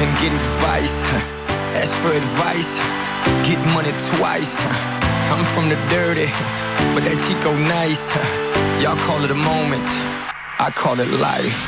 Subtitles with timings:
[0.00, 0.96] and get advice.
[1.80, 2.72] Ask for advice,
[3.48, 4.54] get money twice.
[5.32, 6.28] I'm from the dirty,
[6.94, 8.04] but that Chico nice.
[8.82, 9.86] Y'all call it a moment,
[10.66, 11.60] I call it life.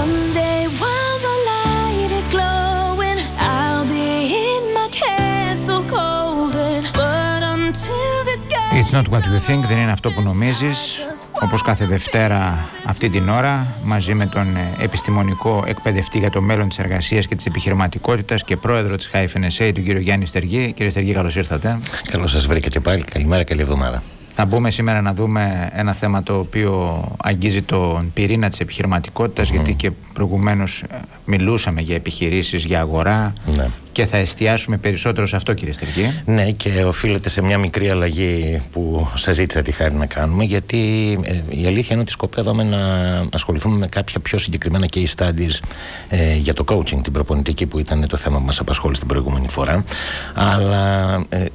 [0.00, 4.08] One day while the light is glowing, I'll be
[4.48, 6.82] in my castle golden.
[7.00, 8.36] But until the
[8.80, 11.06] It's not what you think, δεν είναι αυτό που νομίζεις.
[11.41, 16.69] Όπως κάθε Δευτέρα αυτή την ώρα, μαζί με τον ε, επιστημονικό εκπαιδευτή για το μέλλον
[16.69, 20.73] της εργασίας και της επιχειρηματικότητας και πρόεδρο της HFNSA, τον κύριο Γιάννη Στεργή.
[20.73, 21.79] Κύριε Στεργή, καλώς ήρθατε.
[22.11, 23.03] Καλώς σας βρήκα και πάλι.
[23.03, 24.03] Καλημέρα, καλή εβδομάδα.
[24.31, 29.73] Θα μπούμε σήμερα να δούμε ένα θέμα το οποίο αγγίζει τον πυρήνα της επιχειρηματικότητας γιατί
[29.73, 33.67] και προηγουμένως ε, μιλούσαμε για επιχειρήσεις, για αγορά Ναι.
[33.99, 36.21] Και θα εστιάσουμε περισσότερο σε αυτό κύριε Στεργή.
[36.25, 40.77] Ναι, και οφείλεται σε μια μικρή αλλαγή που σας ζήτησα τη χάρη να κάνουμε, γιατί
[41.23, 42.79] ε, η αλήθεια είναι ότι σκοπεύαμε να
[43.33, 45.59] ασχοληθούμε με κάποια πιο συγκεκριμένα case studies
[46.09, 49.47] ε, για το coaching, την προπονητική που ήταν το θέμα που μας απασχόλησε την προηγούμενη
[49.47, 49.83] φορά.
[50.33, 51.45] Αλλά ε,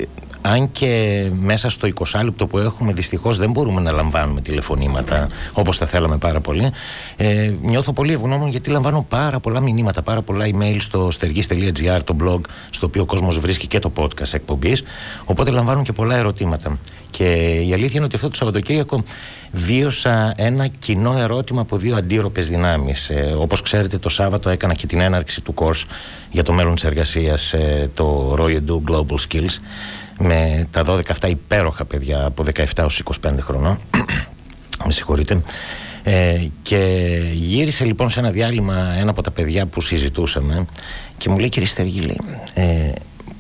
[0.47, 5.79] αν και μέσα στο 20 λεπτό που έχουμε δυστυχώς δεν μπορούμε να λαμβάνουμε τηλεφωνήματα όπως
[5.79, 6.71] θα θέλαμε πάρα πολύ
[7.17, 12.17] ε, νιώθω πολύ ευγνώμων γιατί λαμβάνω πάρα πολλά μηνύματα, πάρα πολλά email στο stergis.gr, το
[12.23, 12.34] blog
[12.71, 14.83] στο οποίο ο κόσμος βρίσκει και το podcast εκπομπής.
[15.25, 16.79] Οπότε λαμβάνω και πολλά ερωτήματα.
[17.11, 17.25] Και
[17.67, 19.05] η αλήθεια είναι ότι αυτό το Σαββατοκύριακο
[19.53, 23.11] βίωσα ένα κοινό ερώτημα από δύο αντίρροπες δυνάμεις.
[23.11, 25.83] Ε, όπως ξέρετε το Σάββατο έκανα και την έναρξη του course
[26.31, 29.59] για το μέλλον της εργασίας ε, το Roy Edu Global Skills
[30.19, 33.79] με τα 12 αυτά υπέροχα παιδιά από 17 έως 25 χρονών.
[34.87, 35.43] Με συγχωρείτε
[36.07, 36.79] ε, και
[37.33, 40.67] γύρισε λοιπόν σε ένα διάλειμμα ένα από τα παιδιά που συζητούσαμε
[41.19, 42.21] και μου λέει κύριε Στεργή λέει,
[42.55, 42.93] ε,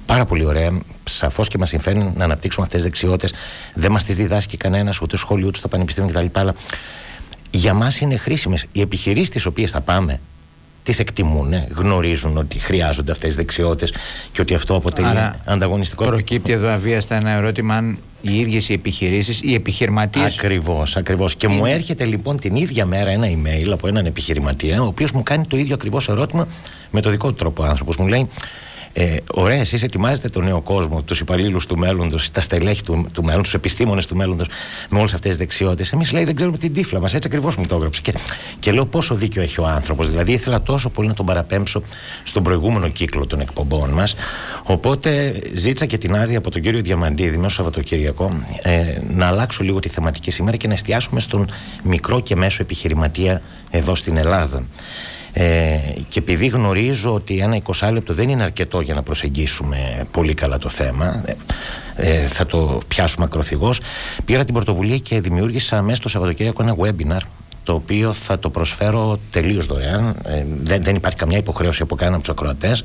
[0.06, 3.32] πάρα πολύ ωραία σαφώς και μας συμφέρει να αναπτύξουμε αυτές τις δεξιότητες.
[3.74, 6.26] Δεν μας τις διδάσκει κανένας ούτε σχολείο ούτε στο πανεπιστήμιο κτλ.
[6.32, 6.54] Αλλά
[7.50, 8.66] για μας είναι χρήσιμες.
[8.72, 10.20] Οι επιχειρήσεις τις οποίες θα πάμε
[10.84, 13.92] τις εκτιμούν, γνωρίζουν ότι χρειάζονται αυτές τις δεξιότητες
[14.32, 16.04] και ότι αυτό αποτελεί Άρα, ανταγωνιστικό.
[16.04, 21.36] Προκύπτει εδώ αβίαστα ένα ερώτημα αν οι ίδιες οι επιχειρήσεις, οι επιχειρηματίες Ακριβώς, ακριβώς.
[21.36, 25.22] Και μου έρχεται λοιπόν την ίδια μέρα ένα email από έναν επιχειρηματία, ο οποίος μου
[25.22, 26.48] κάνει το ίδιο ακριβώς ερώτημα
[26.90, 27.96] με το δικό του τρόπο άνθρωπος.
[27.96, 28.28] Μου λέει,
[28.96, 33.22] ε, ωραία, εσείς ετοιμάζετε τον νέο κόσμο, τους υπαλλήλους του μέλλοντος, τα στελέχη του, του
[33.22, 34.48] μέλλοντος, τους επιστήμονες του μέλλοντος
[34.90, 35.92] με όλες αυτές τις δεξιότητες.
[35.92, 37.14] Εμείς λέει δεν ξέρουμε την τύφλα μας.
[37.14, 38.00] Έτσι ακριβώς μου το έγραψε.
[38.00, 38.14] Και,
[38.60, 40.10] και λέω πόσο δίκιο έχει ο άνθρωπος.
[40.10, 41.82] Δηλαδή ήθελα τόσο πολύ να τον παραπέμψω
[42.24, 44.14] στον προηγούμενο κύκλο των εκπομπών μας.
[44.62, 48.28] Οπότε ζήτησα και την άδεια από τον κύριο Διαμαντίδη μέσα στο Σαββατοκύριακο
[48.62, 51.50] ε, να αλλάξω λίγο τη θεματική σήμερα και να εστιάσουμε στον
[51.82, 54.62] μικρό και μέσο επιχειρηματία εδώ στην Ελλάδα.
[55.36, 55.78] Ε,
[56.08, 60.58] και επειδή γνωρίζω ότι ένα 20 λεπτό δεν είναι αρκετό για να προσεγγίσουμε πολύ καλά
[60.58, 61.36] το θέμα, ε,
[61.96, 63.80] ε, θα το πιάσουμε ακροθυγώς,
[64.24, 67.20] πήρα την πρωτοβουλία και δημιούργησα μέσα στο Σαββατοκύριακο ένα webinar
[67.64, 70.16] το οποίο θα το προσφέρω τελείως δωρεάν.
[70.26, 72.84] Ε, δεν, δεν υπάρχει καμιά υποχρέωση από κανέναν από τους ακροατές.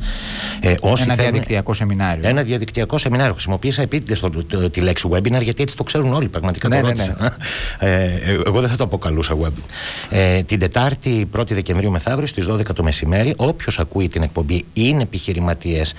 [0.59, 2.27] Ε, όσοι ένα θέλουν- διαδικτυακό σεμινάριο.
[2.29, 3.33] ένα διαδικτυακό σεμινάριο.
[3.33, 4.23] Χρησιμοποίησα επίτηδες
[4.71, 6.27] τη λέξη webinar γιατί έτσι το ξέρουν όλοι.
[6.29, 7.37] Πραγματικά Ναι, το ναι, ρώτησα.
[7.79, 8.09] Ε,
[8.45, 9.51] εγώ δεν θα το αποκαλούσα web.
[10.09, 15.01] Ε, την Τετάρτη 1η Δεκεμβρίου μεθαύριο στις 12 το μεσημέρι, όποιος ακούει την εκπομπή είναι
[15.01, 15.93] επιχειρηματίες.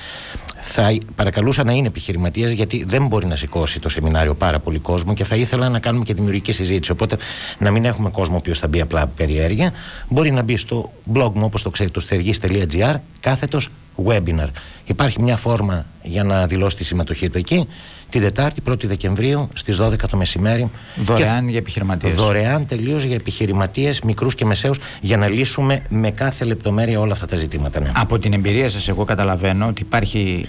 [0.63, 5.15] Θα παρακαλούσα να είναι επιχειρηματίες γιατί δεν μπορεί να σηκώσει το σεμινάριο πάρα πολύ κόσμο
[5.15, 6.93] και θα ήθελα να κάνουμε και δημιουργική συζήτηση.
[6.93, 7.17] Οπότε
[7.59, 9.73] να μην έχουμε κόσμο ο οποίος θα μπει απλά από περιέργεια.
[10.09, 13.69] Μπορεί να μπει στο blog μου όπως το ξέρει το στεργή.gr κάθετος
[14.07, 14.47] webinar.
[14.85, 17.69] Υπάρχει μια φόρμα για να δηλώσει τη συμμετοχή του εκεί
[18.09, 20.71] την Τετάρτη 1η Δεκεμβρίου στις 12 το μεσημέρι.
[21.05, 22.15] Δωρεάν Και- για επιχειρηματίες.
[22.15, 27.27] Δωρεάν τελείως για επιχειρηματίες μικρούς και μεσαίους για να λύσουμε με κάθε λεπτομέρεια όλα αυτά
[27.27, 27.81] τα ζητήματα.
[27.81, 27.93] Ναι.
[27.97, 30.49] Από την εμπειρία σας εγώ καταλαβαίνω ότι υπάρχει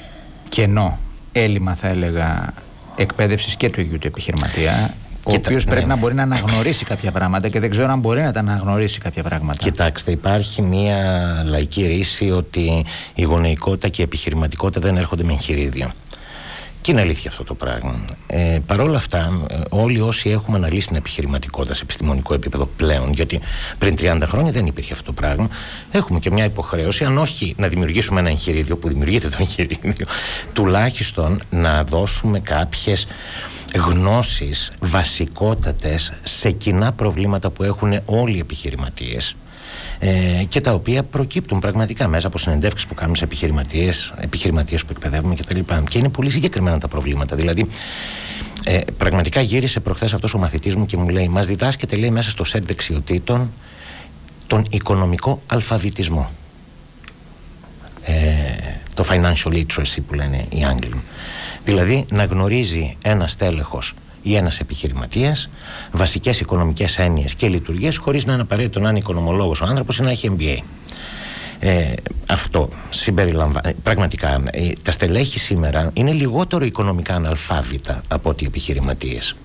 [0.49, 0.99] κενό,
[1.31, 2.53] έλλειμμα θα έλεγα,
[2.95, 4.93] εκπαίδευσης και του ίδιου του επιχειρηματία,
[5.23, 5.93] ο Κοίτα, οποίος πρέπει ναι.
[5.93, 9.23] να μπορεί να αναγνωρίσει κάποια πράγματα και δεν ξέρω αν μπορεί να τα αναγνωρίσει κάποια
[9.23, 9.63] πράγματα.
[9.63, 15.91] Κοιτάξτε, υπάρχει μια λαϊκή ρίση ότι η γονεϊκότητα και η επιχειρηματικότητα δεν έρχονται με εγχειρίδιο.
[16.81, 18.05] Και είναι αλήθεια αυτό το πράγμα.
[18.27, 23.11] Ε, Παρ' όλα αυτά, ε, όλοι όσοι έχουμε αναλύσει την επιχειρηματικότητα σε επιστημονικό επίπεδο πλέον,
[23.13, 23.39] γιατί
[23.77, 25.49] πριν 30 χρόνια δεν υπήρχε αυτό το πράγμα,
[25.91, 30.05] έχουμε και μια υποχρέωση, αν όχι να δημιουργήσουμε ένα εγχειρίδιο που δημιουργείται το εγχειρίδιο,
[30.53, 33.07] τουλάχιστον να δώσουμε κάποιες
[33.75, 39.35] γνώσεις βασικότατες σε κοινά προβλήματα που έχουν όλοι οι επιχειρηματίες
[39.99, 44.91] ε, και τα οποία προκύπτουν πραγματικά μέσα από συνεντεύξεις που κάνουμε σε επιχειρηματίες, επιχειρηματίες που
[44.91, 45.59] εκπαιδεύουμε κτλ.
[45.89, 47.35] Και είναι πολύ συγκεκριμένα τα προβλήματα.
[47.35, 47.67] Δηλαδή,
[48.63, 52.29] ε, πραγματικά γύρισε προχθές αυτός ο μαθητής μου και μου λέει μας διδάσκεται λέει μέσα
[52.29, 53.51] στο σετ δεξιοτήτων
[54.47, 56.31] τον οικονομικό αλφαβητισμό
[58.03, 58.13] ε,
[58.93, 61.01] το financial literacy που λένε οι Άγγλοι.
[61.65, 65.49] Δηλαδή να γνωρίζει ένας τέλεχος ή ένας επιχειρηματίας
[65.91, 70.01] βασικές οικονομικές έννοιες και λειτουργίες χωρίς να είναι απαραίτητο να είναι οικονομολόγος ο άνθρωπος ή
[70.01, 70.57] να έχει MBA.
[71.63, 71.93] Ε,
[72.25, 73.73] αυτό συμπεριλαμβάνει.
[73.83, 79.35] Πραγματικά, ε, τα στελέχη σήμερα είναι λιγότερο οικονομικά αναλφάβητα από ότι οι επιχειρηματίες.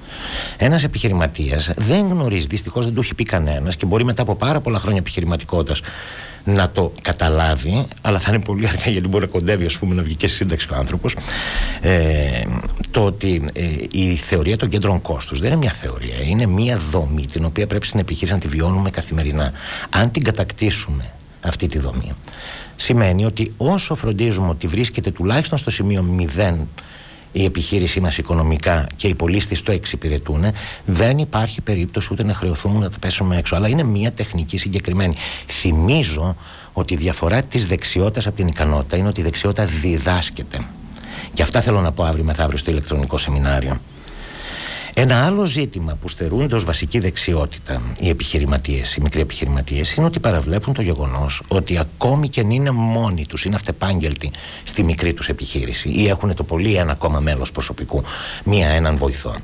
[0.56, 4.60] Ένας επιχειρηματίας δεν γνωρίζει, δυστυχώς δεν του έχει πει κανένας και μπορεί μετά από πάρα
[4.60, 5.80] πολλά χρόνια επιχειρηματικότητας
[6.44, 10.02] να το καταλάβει, αλλά θα είναι πολύ αργά γιατί μπορεί να κοντεύει ας πούμε, να
[10.02, 11.16] βγει και σύνταξη ο άνθρωπος.
[11.80, 12.42] Ε,
[12.90, 17.26] το ότι ε, η θεωρία των κέντρων κόστους δεν είναι μια θεωρία, είναι μια δομή
[17.26, 19.52] την οποία πρέπει στην επιχείρηση να τη βιώνουμε καθημερινά.
[19.90, 21.10] Αν την κατακτήσουμε
[21.48, 22.12] αυτή τη δομή,
[22.76, 26.54] σημαίνει ότι όσο φροντίζουμε ότι βρίσκεται τουλάχιστον στο σημείο 0
[27.36, 30.44] η επιχείρησή μας οικονομικά και οι πολίτε το εξυπηρετούν,
[30.84, 33.56] δεν υπάρχει περίπτωση ούτε να χρεωθούμε να τα πέσουμε έξω.
[33.56, 35.14] Αλλά είναι μια τεχνική συγκεκριμένη.
[35.46, 36.36] Θυμίζω
[36.72, 40.60] ότι η διαφορά της δεξιότητας από την ικανότητα είναι ότι η δεξιότητα διδάσκεται.
[41.34, 43.80] Και αυτά θέλω να πω αύριο μεθαύριο στο ηλεκτρονικό σεμινάριο.
[44.98, 50.20] Ένα άλλο ζήτημα που στερούνται ως βασική δεξιότητα οι επιχειρηματίες, οι μικροί επιχειρηματίες, είναι ότι
[50.20, 54.30] παραβλέπουν το γεγονός ότι ακόμη και αν είναι μόνοι τους, είναι αυτεπάγγελτοι
[54.62, 58.02] στη μικρή τους επιχείρηση ή έχουν το πολύ ένα ακόμα μέλος προσωπικού,
[58.44, 59.36] μία έναν βοηθό.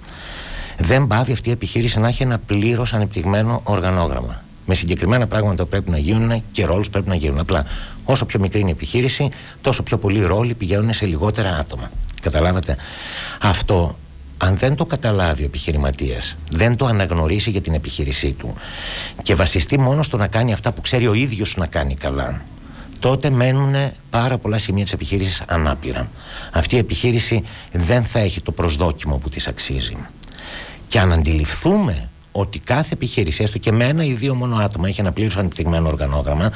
[0.78, 4.42] Δεν πάβει αυτή η επιχείρηση να έχει ένα πλήρως ανεπτυγμένο οργανόγραμμα.
[4.66, 7.38] Με συγκεκριμένα πράγματα που πρέπει να γίνουν και ρόλους πρέπει να γίνουν.
[7.38, 7.66] Απλά
[8.04, 11.90] όσο πιο μικρή είναι η επιχείρηση, τόσο πιο πολλοί ρόλοι πηγαίνουν σε λιγότερα άτομα.
[12.20, 12.76] Καταλάβατε;
[13.40, 13.96] Αυτό
[14.44, 18.54] αν δεν το καταλάβει ο επιχειρηματίας, δεν το αναγνωρίσει για την επιχείρησή του
[19.22, 22.40] και βασιστεί μόνο στο να κάνει αυτά που ξέρει ο ίδιος να κάνει καλά,
[22.98, 23.74] τότε μένουν
[24.10, 26.08] πάρα πολλά σημεία της επιχείρησης ανάπηρα.
[26.52, 27.42] Αυτή η επιχείρηση
[27.72, 29.96] δεν θα έχει το προσδόκιμο που της αξίζει.
[30.86, 35.00] Και αν αντιληφθούμε ότι κάθε επιχείρηση, έστω και με ένα ή δύο μόνο άτομα, έχει
[35.00, 36.52] ένα πλήρως ανεπτυγμένο οργανόγραμμα,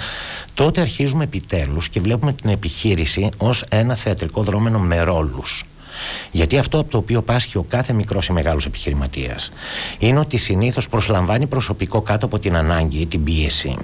[0.55, 5.65] τότε αρχίζουμε επιτέλους και βλέπουμε την επιχείρηση ως ένα θεατρικό δρόμενο με ρόλους.
[6.31, 9.53] Γιατί αυτό από το οποίο πάσχει ο κάθε μικρός ή μεγάλος επιχειρηματίας
[9.99, 13.77] είναι ότι συνήθως προσλαμβάνει προσωπικό κάτω από την ανάγκη ή την πίεση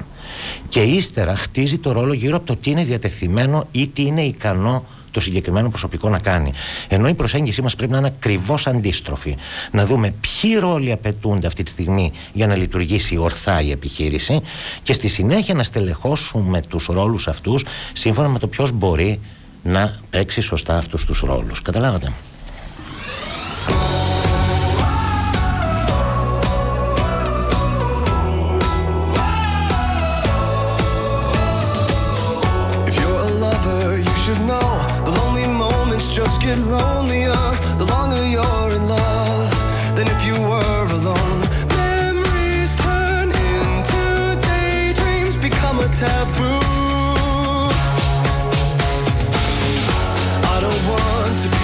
[0.69, 4.85] και ύστερα χτίζει το ρόλο γύρω από το τι είναι διατεθειμένο ή τι είναι ικανό
[5.13, 6.51] το συγκεκριμένο προσωπικό να κάνει.
[6.89, 9.37] Ενώ η προσέγγιση μας πρέπει να είναι ακριβώς αντίστροφη.
[9.71, 14.41] Να δούμε ποιοι ρόλοι απαιτούνται αυτή τη στιγμή για να λειτουργήσει ορθά η επιχείρηση
[14.83, 19.21] και στη συνέχεια να στελεχώσουμε τους ρόλους αυτούς σύμφωνα με το ποιος μπορεί
[19.63, 21.63] να παίξει σωστά αυτούς τους ρόλους.
[21.63, 22.13] Καταλάβατε.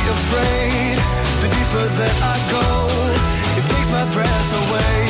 [0.08, 0.96] afraid.
[1.42, 2.66] The deeper that I go,
[3.58, 5.07] it takes my breath away.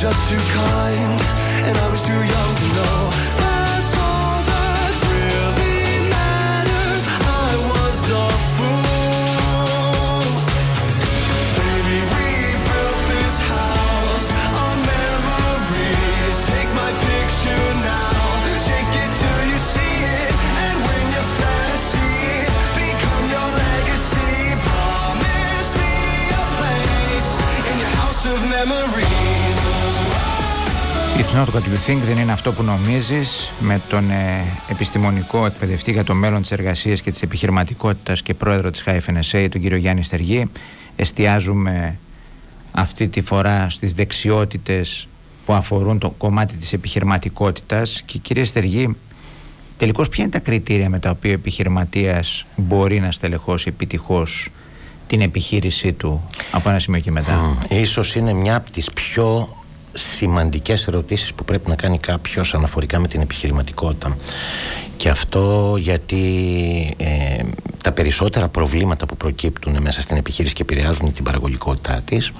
[0.00, 1.29] Just too kind,
[31.60, 36.14] what you think δεν είναι αυτό που νομίζεις με τον ε, επιστημονικό εκπαιδευτή για το
[36.14, 40.50] μέλλον της εργασίας και της επιχειρηματικότητας και πρόεδρο της HFNSA τον κύριο Γιάννη Στεργή
[40.96, 41.98] εστιάζουμε
[42.72, 45.08] αυτή τη φορά στις δεξιότητες
[45.46, 48.96] που αφορούν το κομμάτι της επιχειρηματικότητας και κύριε Στεργή
[49.76, 54.50] τελικώς ποια είναι τα κριτήρια με τα οποία ο επιχειρηματίας μπορεί να στελεχώσει επιτυχώς
[55.06, 59.54] την επιχείρησή του από ένα σημείο και μετά; Ίσως είναι μια από τις πιο
[59.92, 64.16] σημαντικές ερωτήσεις που πρέπει να κάνει κάποιος αναφορικά με την επιχειρηματικότητα
[64.96, 66.24] και αυτό γιατί
[66.96, 67.42] ε,
[67.82, 72.32] τα περισσότερα προβλήματα που προκύπτουν μέσα στην επιχείρηση και επηρεάζουν την παραγωγικότητά της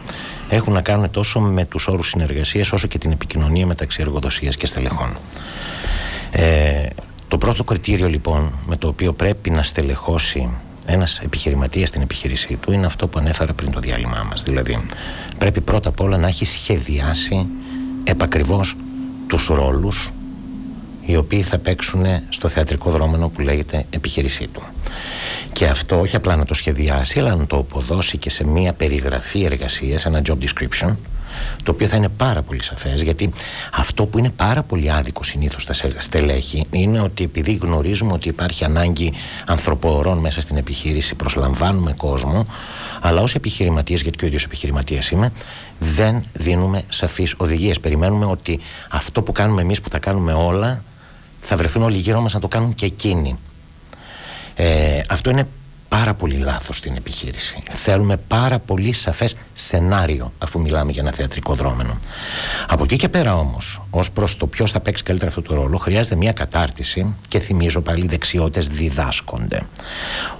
[0.48, 4.66] έχουν να κάνουν τόσο με τους όρους συνεργασίας όσο και την επικοινωνία μεταξύ εργοδοσίας και
[4.66, 5.16] στελεχών.
[6.30, 6.86] Ε,
[7.28, 10.48] Το πρώτο κριτήριο λοιπόν με το οποίο πρέπει να στελεχώσει
[10.86, 14.42] ένας επιχειρηματίας στην επιχείρησή του είναι αυτό που ανέφερα πριν το διάλειμμά μας.
[14.42, 14.86] Δηλαδή
[15.38, 17.46] πρέπει πρώτα απ' όλα να έχει σχεδιάσει
[18.04, 18.76] επακριβώς
[19.26, 20.10] τους ρόλους
[21.04, 24.62] οι οποίοι θα παίξουν στο θεατρικό δρόμενο που λέγεται επιχείρησή του.
[25.52, 29.44] Και αυτό όχι απλά να το σχεδιάσει, αλλά να το αποδώσει και σε μια περιγραφή
[29.44, 30.94] εργασίας, ένα job description,
[31.62, 33.30] το οποίο θα είναι πάρα πολύ σαφές, γιατί
[33.72, 38.64] αυτό που είναι πάρα πολύ άδικο συνήθως στα στελέχη είναι ότι επειδή γνωρίζουμε ότι υπάρχει
[38.64, 39.12] ανάγκη
[39.46, 42.46] ανθρωπορών μέσα στην επιχείρηση, προσλαμβάνουμε κόσμο,
[43.00, 45.32] αλλά ως επιχειρηματίες, γιατί και ο ίδιος επιχειρηματίας είμαι,
[45.78, 47.80] δεν δίνουμε σαφείς οδηγίες.
[47.80, 50.84] Περιμένουμε ότι αυτό που κάνουμε εμείς που τα κάνουμε όλα,
[51.40, 53.38] θα βρεθούν όλοι γύρω μας να το κάνουν και εκείνοι.
[54.54, 55.48] Ε, αυτό είναι
[55.90, 57.62] πάρα πολύ λάθος στην επιχείρηση.
[57.70, 61.98] Θέλουμε πάρα πολύ σαφές σενάριο αφού μιλάμε για ένα θεατρικό δρόμενο.
[62.68, 65.76] Από εκεί και πέρα όμως, ως προς το ποιος θα παίξει καλύτερα αυτό το ρόλο,
[65.76, 69.62] χρειάζεται μια κατάρτιση και θυμίζω πάλι οι δεξιότητες διδάσκονται.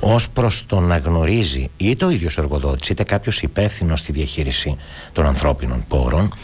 [0.01, 4.77] Ως προς το να γνωρίζει είτε ο ίδιος ο εργοδότης είτε κάποιος υπεύθυνος στη διαχείριση
[5.13, 6.35] των ανθρώπινων πόρων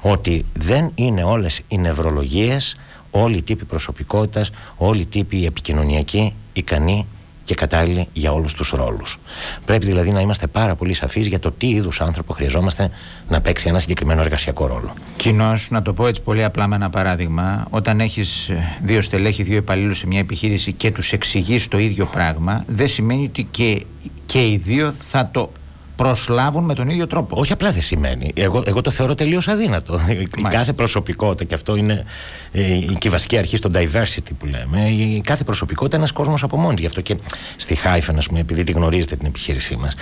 [0.00, 2.76] ότι δεν είναι όλες οι νευρολογίες
[3.10, 7.06] όλοι οι τύποι προσωπικότητας, όλοι οι τύποι επικοινωνιακοί ικανοί
[7.46, 9.18] και κατάλληλοι για όλους τους ρόλους.
[9.64, 12.90] Πρέπει δηλαδή να είμαστε πάρα πολύ σαφείς για το τι είδους άνθρωπο χρειαζόμαστε
[13.28, 14.94] να παίξει ένα συγκεκριμένο εργασιακό ρόλο.
[15.16, 18.50] Κοινώ, να το πω έτσι πολύ απλά με ένα παράδειγμα, όταν έχεις
[18.82, 23.24] δύο στελέχη, δύο υπαλλήλους σε μια επιχείρηση και τους εξηγείς το ίδιο πράγμα, δεν σημαίνει
[23.24, 23.84] ότι και,
[24.26, 25.52] και οι δύο θα το
[25.96, 27.40] προσλάβουν με τον ίδιο τρόπο.
[27.40, 28.32] Όχι απλά δεν σημαίνει.
[28.34, 30.00] Εγώ, εγώ το θεωρώ τελείως αδύνατο.
[30.08, 32.04] Η κάθε προσωπικότητα, και αυτό είναι
[32.52, 36.42] ε, η, η βασική αρχή στο diversity που λέμε, η κάθε προσωπικότητα είναι ένας κόσμος
[36.42, 36.76] από μόνη.
[36.78, 37.16] Γι' αυτό και
[37.56, 39.94] στη Χάιφεν, ας πούμε, επειδή τη γνωρίζετε την επιχείρησή μας,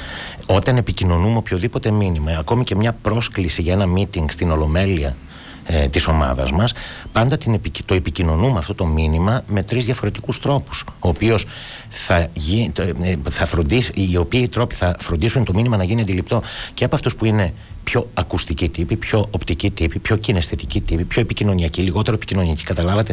[0.47, 5.17] όταν επικοινωνούμε οποιοδήποτε μήνυμα, ακόμη και μια πρόσκληση για ένα meeting στην Ολομέλεια
[5.67, 6.73] ε, της ομάδας μας
[7.13, 11.47] πάντα την, το επικοινωνούμε αυτό το μήνυμα με τρεις διαφορετικούς τρόπους ο οποίος
[11.89, 12.31] θα, ε,
[13.31, 16.43] θα φροντίσει οι οποίοι τρόποι θα φροντίσουν το μήνυμα να γίνει αντιληπτό
[16.75, 17.55] και από αυτούς που είναι
[17.85, 23.13] πιο ακουστική τύπη, πιο οπτική τύπη, πιο κιναισθητική τύπη, πιο επικοινωνιακή, λιγότερο επικοινωνιακή, καταλάβατε.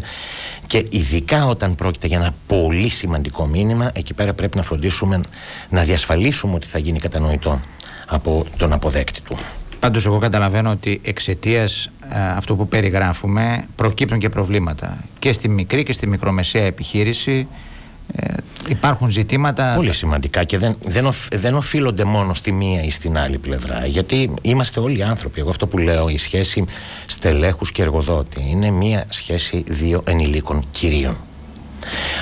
[0.66, 5.20] Και ειδικά όταν πρόκειται για ένα πολύ σημαντικό μήνυμα, εκεί πέρα πρέπει να φροντίσουμε
[5.68, 7.60] να διασφαλίσουμε ότι θα γίνει κατανοητό
[8.06, 9.36] από τον αποδέκτη του.
[9.82, 11.90] Πάντως, εγώ καταλαβαίνω ότι εξαιτίας
[12.36, 15.04] αυτού που περιγράφουμε προκύπτουν και προβλήματα.
[15.18, 17.46] Και στη μικρή και στη μικρομεσαία επιχείρηση
[18.16, 18.34] ε,
[18.68, 19.72] υπάρχουν ζητήματα.
[19.74, 23.86] Πολύ σημαντικά και δεν, δεν, δεν οφείλονται μόνο στη μία ή στην άλλη πλευρά.
[23.86, 25.40] Γιατί είμαστε όλοι άνθρωποι.
[25.40, 26.64] Εγώ αυτό που λέω, η σχέση
[27.06, 31.16] στελέχους και εργοδότη είναι μία σχέση δύο ενηλίκων κυρίων.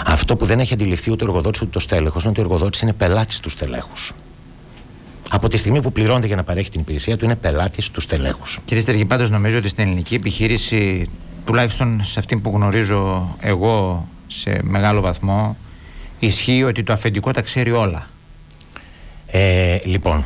[0.06, 2.80] Αυτό που δεν έχει αντιληφθεί ούτε ο εργοδότης ούτε το στέλεχος είναι ότι ο εργοδότης
[2.80, 4.12] είναι πελάτης του στελέχους
[5.32, 8.58] από τη στιγμή που πληρώνεται για να παρέχει την υπηρεσία του, είναι πελάτης του στελέχους.
[8.64, 11.08] Κύριε Στεργή, πάντως νομίζω ότι στην ελληνική επιχείρηση,
[11.44, 15.56] τουλάχιστον σε αυτή που γνωρίζω εγώ σε μεγάλο βαθμό,
[16.18, 18.06] ισχύει ότι το αφεντικό τα ξέρει όλα.
[19.26, 20.24] Ε, λοιπόν,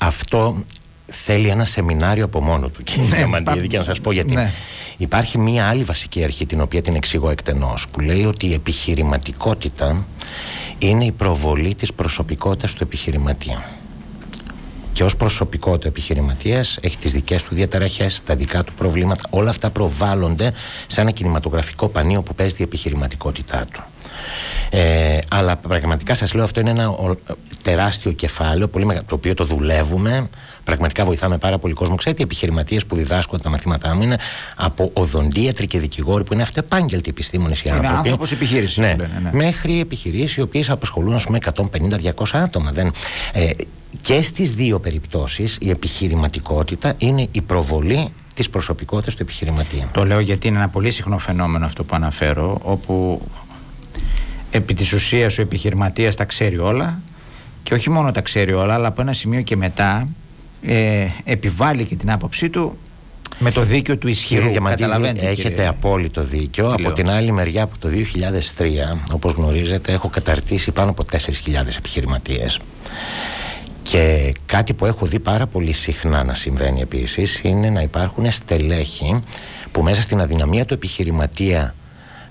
[0.00, 0.64] αυτό
[1.06, 4.34] θέλει ένα σεμινάριο από μόνο του, κύριε ναι, και να σας πω γιατί.
[4.34, 4.50] Ναι.
[4.96, 10.04] Υπάρχει μία άλλη βασική αρχή, την οποία την εξηγώ εκτενώς, που λέει ότι η επιχειρηματικότητα
[10.78, 13.64] είναι η προβολή της προσωπικότητας του επιχειρηματία
[14.94, 19.22] και ως προσωπικότητα επιχειρηματίας έχει τις δικές του διαταραχές, τα δικά του προβλήματα.
[19.30, 20.52] Όλα αυτά προβάλλονται
[20.86, 23.82] σε ένα κινηματογραφικό πανίο που παίζει η επιχειρηματικότητά του.
[24.70, 26.96] Ε, αλλά πραγματικά σας λέω αυτό είναι ένα
[27.62, 29.00] τεράστιο κεφάλαιο πολύ μεγα...
[29.06, 30.28] το οποίο το δουλεύουμε
[30.64, 34.16] πραγματικά βοηθάμε πάρα πολύ κόσμο ξέρετε οι επιχειρηματίες που διδάσκονται τα μαθήματά μου είναι
[34.56, 39.30] από οδοντίατροι και δικηγόροι που είναι αυτεπάγγελτοι επιστήμονες οι άνθρωποι είναι άνθρωπος επιχείρησης ναι, ναι.
[39.32, 42.92] μέχρι επιχειρήσεις οι οποίες απασχολούν ας πούμε 150-200 άτομα δεν,
[43.32, 43.50] ε,
[44.00, 49.88] και στις δύο περιπτώσεις η επιχειρηματικότητα είναι η προβολή της προσωπικότητας του επιχειρηματία.
[49.92, 53.22] Το λέω γιατί είναι ένα πολύ συχνό φαινόμενο αυτό που αναφέρω όπου
[54.50, 57.00] επί της ουσίας ο επιχειρηματίας τα ξέρει όλα
[57.62, 60.08] και όχι μόνο τα ξέρει όλα αλλά από ένα σημείο και μετά
[60.62, 62.78] ε, επιβάλλει και την άποψή του
[63.38, 64.50] με το δίκαιο του ισχυρού.
[64.50, 66.68] Κύριε έχετε απόλυτο δίκιο.
[66.68, 67.88] Από την άλλη μεριά, από το
[68.58, 68.66] 2003,
[69.12, 71.18] όπως γνωρίζετε, έχω καταρτήσει πάνω από 4.000
[71.78, 72.60] επιχειρηματίες.
[73.84, 79.22] Και κάτι που έχω δει πάρα πολύ συχνά να συμβαίνει επίσης είναι να υπάρχουν στελέχη
[79.72, 81.74] που μέσα στην αδυναμία του επιχειρηματία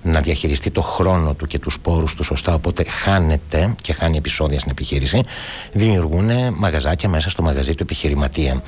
[0.03, 4.59] να διαχειριστεί το χρόνο του και τους πόρους του σωστά οπότε χάνεται και χάνει επεισόδια
[4.59, 5.23] στην επιχείρηση
[5.71, 8.61] δημιουργούν μαγαζάκια μέσα στο μαγαζί του επιχειρηματία.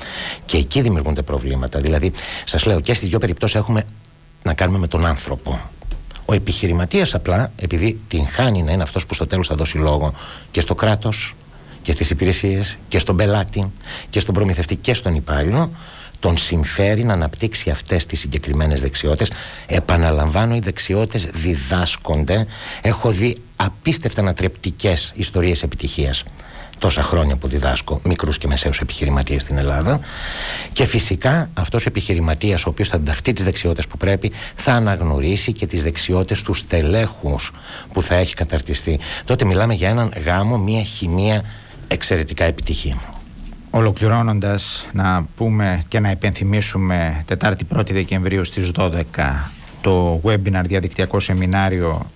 [0.44, 1.78] Και εκεί δημιουργούνται προβλήματα.
[1.78, 2.12] Δηλαδή
[2.44, 3.82] σας λέω και στις δύο περιπτώσεις έχουμε
[4.42, 5.60] να κάνουμε με τον άνθρωπο.
[6.24, 10.12] Ο επιχειρηματίας απλά επειδή την χάνει να είναι αυτός που στο τέλος θα δώσει λόγο
[10.50, 11.34] και στο κράτος
[11.86, 13.72] και στις υπηρεσίες και στον πελάτη
[14.10, 15.70] και στον προμηθευτή και στον υπάλληλο
[16.18, 19.30] τον συμφέρει να αναπτύξει αυτές τις συγκεκριμένες δεξιότητες
[19.66, 22.46] επαναλαμβάνω οι δεξιότητες διδάσκονται
[22.82, 26.24] έχω δει απίστευτα ανατρεπτικές ιστορίες επιτυχίας
[26.78, 30.00] τόσα χρόνια που διδάσκω μικρούς και μεσαίους επιχειρηματίες στην Ελλάδα.
[30.72, 35.52] Και φυσικά αυτός ο επιχειρηματίας, ο οποίος θα διδαχτεί τις δεξιότητες που πρέπει, θα αναγνωρίσει
[35.52, 37.36] και τις δεξιότητες τους στελέχου
[37.92, 38.98] που θα έχει καταρτιστεί.
[39.24, 41.42] Τότε μιλάμε για έναν γάμο, μια χημεία
[41.88, 42.96] εξαιρετικά επιτυχία.
[43.70, 49.00] Ολοκληρώνοντας να πούμε και να υπενθυμίσουμε Τετάρτη 1η Δεκεμβρίου στις 12
[49.80, 52.10] το webinar διαδικτυακό σεμινάριο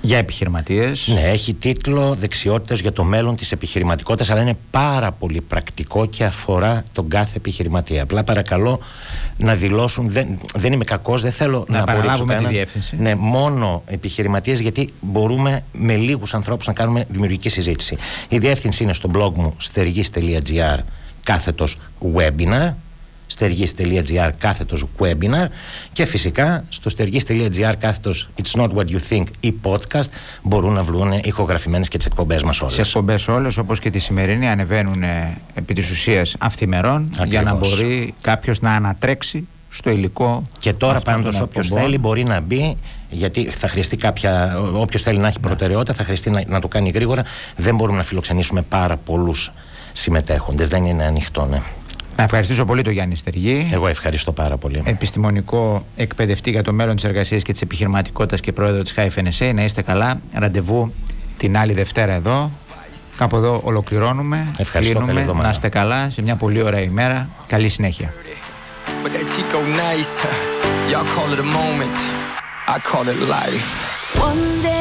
[0.00, 1.08] για επιχειρηματίες.
[1.14, 6.24] Ναι, έχει τίτλο Δεξιότητες για το μέλλον της επιχειρηματικότητας, αλλά είναι πάρα πολύ πρακτικό και
[6.24, 8.02] αφορά τον κάθε επιχειρηματία.
[8.02, 8.80] Απλά παρακαλώ
[9.36, 12.96] να δηλώσουν, δεν, δεν είμαι κακός, δεν θέλω να, να παραλάβουμε τη διεύθυνση.
[12.96, 17.96] Ναι, μόνο επιχειρηματίες, γιατί μπορούμε με λίγους ανθρώπους να κάνουμε δημιουργική συζήτηση.
[18.28, 20.78] Η διεύθυνση είναι στο blog μου στεργή.gr
[21.22, 21.76] κάθετος
[22.14, 22.72] webinar
[23.28, 25.46] στεργής.gr κάθετος webinar
[25.92, 30.08] και φυσικά στο στεργής.gr κάθετος It's not what you think ή podcast
[30.42, 32.74] μπορούν να βρουν ηχογραφημένες και τις εκπομπές μας όλες.
[32.74, 37.54] Σε εκπομπές όλες όπως και τη σημερινή ανεβαίνουν ε, επί της ουσίας αυθημερών για να
[37.54, 40.42] μπορεί κάποιος να ανατρέξει στο υλικό.
[40.58, 42.76] Και τώρα πάντως όποιος θέλει μπορεί να μπει,
[43.10, 44.58] γιατί θα χρειαστεί κάποια.
[44.72, 45.46] Όποιος θέλει να έχει ναι.
[45.46, 47.22] προτεραιότητα, θα χρειαστεί να, να το κάνει γρήγορα.
[47.56, 49.50] Δεν μπορούμε να φιλοξενήσουμε πάρα πολλούς
[49.92, 50.68] συμμετέχοντες.
[50.68, 51.62] Δεν είναι ανοιχτό, ναι.
[52.18, 53.68] Να ευχαριστήσω πολύ τον Γιάννη Στεργή.
[53.72, 54.82] Εγώ ευχαριστώ πάρα πολύ.
[54.84, 59.52] Επιστημονικό εκπαιδευτή για το μέλλον της εργασίας και της επιχειρηματικότητας και πρόεδρο της HFNSA.
[59.54, 60.20] Να είστε καλά.
[60.34, 60.92] Ραντεβού
[61.36, 62.50] την άλλη Δευτέρα εδώ.
[63.16, 64.46] Κάπου εδώ ολοκληρώνουμε.
[64.58, 64.98] Ευχαριστώ.
[64.98, 65.42] Κλείνουμε.
[65.42, 67.28] Να είστε καλά σε μια πολύ ωραία ημέρα.
[67.46, 68.12] Καλή συνέχεια.
[74.14, 74.77] One